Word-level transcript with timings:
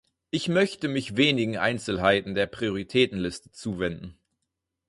Ich 0.31 0.47
möchte 0.49 0.87
mich 0.87 1.15
wenigen 1.15 1.57
Einzelheiten 1.57 2.33
der 2.33 2.47
Prioritätenliste 2.47 3.51
zuwenden. 3.51 4.15